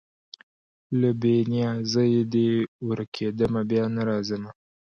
له 0.99 1.09
بې 1.21 1.35
نیازیه 1.51 2.23
دي 2.33 2.49
ورکېږمه 2.87 3.61
بیا 3.69 3.83
نه 3.95 4.01
راځمه 4.09 4.51